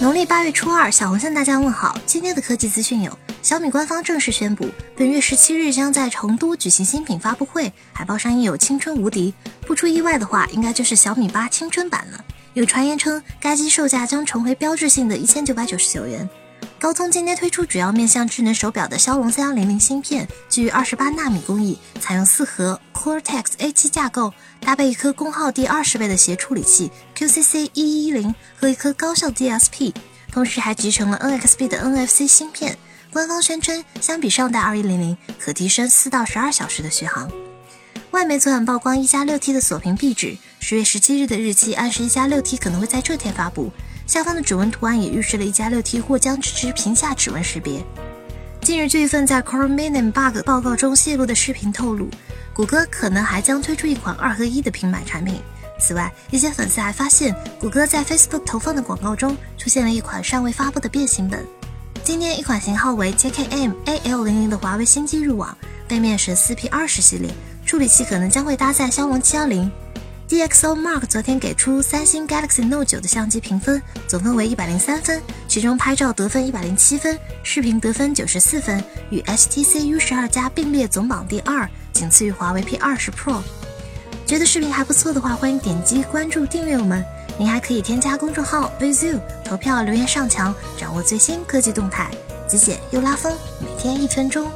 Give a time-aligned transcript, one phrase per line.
[0.00, 1.98] 农历八月初二，小红向大家问好。
[2.06, 9.34] 今天的科技资讯有：小米官方正式宣布，本月十七日将在成都举行新品发布会，海报上印有“青春无敌”。
[9.66, 12.24] 不出意外的话，应该就是小米八青春版了。
[12.54, 16.30] 有传言称，该机售价将重回标志性的一千九百九十九元。
[16.78, 29.94] 高通今天推出主要面向智能手表的骁龙三幺零零芯片，基于二十八纳米工艺，采用四核 Cortex A7 架构，搭配一颗功耗低二十倍的协处理器 QCC 一一零和一颗高效 DSP，
[30.32, 32.76] 同时还集成了 NXP 的 NFC 芯片。
[33.12, 37.30] 官方宣称，相比上代二一零零，可提升四到十二小时的续航。
[38.10, 43.70] 外媒昨晚曝光一加六 T 的锁屏壁纸，十月十七日的日期暗示一加六 T 可能会在这天发布。
[44.08, 47.80] 下方的指纹图案也预示了一加六 T 或将支持屏下指纹识别。
[48.60, 52.10] 近日，据一份在 Chromium Bug 报告中泄露的视频透露，
[52.58, 55.40] 谷歌可能还将推出一款二合一的平板产品。
[55.78, 61.46] 此外，一些粉丝还发现，谷歌在 Facebook 投放的广告中出现了一款尚未发布的变形本。
[62.02, 65.56] 今天，一款型号为 JKM AL00 的华为新机入网，
[65.86, 67.32] 背面是 4P20 系列，
[67.64, 69.70] 处理器可能将会搭载骁龙710。
[70.28, 83.42] DxO Mark 昨天给出三星 Galaxy Note 9的相机评分，总分为一百零三分，其中拍照得分一百零七分，视频得分九十四分，与 HTC U 十二加并列总榜第二，仅次于华为 P 二十 Pro。
[84.24, 87.04] 觉得视频还不错的话，欢迎点击关注订阅我们。
[87.36, 92.08] 您还可以添加公众号 Vizu 投票留言上墙，掌握最新科技动态，
[92.46, 94.48] 极简又拉风，每天一分钟。